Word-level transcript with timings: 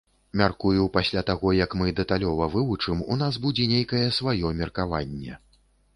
Мяркую, 0.39 0.85
пасля 0.95 1.21
таго 1.27 1.51
як 1.57 1.75
мы 1.83 1.91
дэталёва 1.99 2.49
вывучым, 2.55 3.03
у 3.15 3.19
нас 3.23 3.39
будзе 3.47 3.69
нейкае 3.75 4.05
сваё 4.21 4.47
меркаванне. 4.63 5.33